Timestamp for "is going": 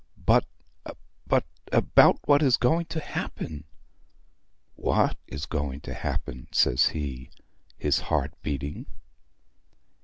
2.41-2.85, 5.27-5.81